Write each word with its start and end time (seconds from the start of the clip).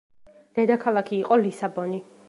დედაქალაქი 0.59 1.19
იყო 1.21 1.41
ლისაბონი. 1.45 2.05